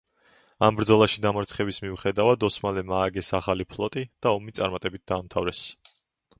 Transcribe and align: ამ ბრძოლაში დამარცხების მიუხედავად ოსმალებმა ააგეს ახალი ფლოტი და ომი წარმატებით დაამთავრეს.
ამ 0.67 0.77
ბრძოლაში 0.77 1.21
დამარცხების 1.25 1.79
მიუხედავად 1.83 2.47
ოსმალებმა 2.49 2.97
ააგეს 3.03 3.31
ახალი 3.43 3.69
ფლოტი 3.75 4.07
და 4.27 4.35
ომი 4.41 4.59
წარმატებით 4.61 5.07
დაამთავრეს. 5.15 5.65